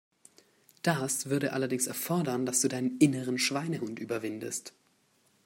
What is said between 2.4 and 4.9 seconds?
dass du deinen inneren Schweinehund überwindest.